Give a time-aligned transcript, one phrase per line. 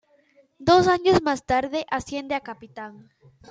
[0.57, 3.11] Dos años más tarde asciende a capitán.